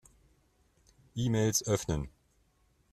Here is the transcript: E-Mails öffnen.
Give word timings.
E-Mails 1.15 1.61
öffnen. 1.67 2.09